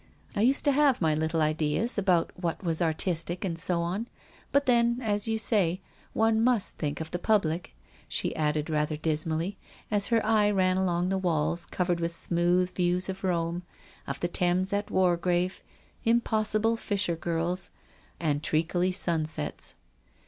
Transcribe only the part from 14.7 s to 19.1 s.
at Wargrave, impossible fisher girls, and treacly